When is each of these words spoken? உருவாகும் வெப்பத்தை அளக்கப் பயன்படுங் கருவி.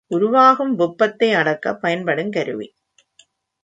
உருவாகும் 0.07 0.75
வெப்பத்தை 0.75 1.33
அளக்கப் 1.33 1.81
பயன்படுங் 1.81 2.31
கருவி. 2.31 2.67